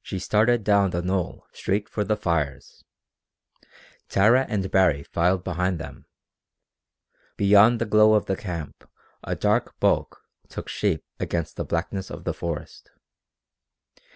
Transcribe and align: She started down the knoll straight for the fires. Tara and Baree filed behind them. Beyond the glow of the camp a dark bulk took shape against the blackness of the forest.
She 0.00 0.20
started 0.20 0.62
down 0.62 0.90
the 0.90 1.02
knoll 1.02 1.44
straight 1.50 1.88
for 1.88 2.04
the 2.04 2.16
fires. 2.16 2.84
Tara 4.08 4.46
and 4.48 4.70
Baree 4.70 5.02
filed 5.02 5.42
behind 5.42 5.80
them. 5.80 6.06
Beyond 7.36 7.80
the 7.80 7.84
glow 7.84 8.14
of 8.14 8.26
the 8.26 8.36
camp 8.36 8.88
a 9.24 9.34
dark 9.34 9.74
bulk 9.80 10.22
took 10.48 10.68
shape 10.68 11.02
against 11.18 11.56
the 11.56 11.64
blackness 11.64 12.10
of 12.12 12.22
the 12.22 12.32
forest. 12.32 12.92